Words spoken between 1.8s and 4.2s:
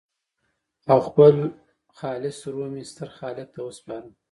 خالص روح مې ستر خالق ته وسپاره.